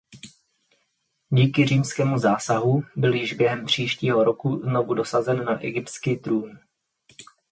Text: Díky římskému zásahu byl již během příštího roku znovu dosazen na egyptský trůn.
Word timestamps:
Díky 1.29 1.65
římskému 1.65 2.17
zásahu 2.19 2.83
byl 2.95 3.13
již 3.13 3.33
během 3.33 3.65
příštího 3.65 4.23
roku 4.23 4.59
znovu 4.63 4.93
dosazen 4.93 5.45
na 5.45 5.61
egyptský 5.61 6.15
trůn. 6.17 6.59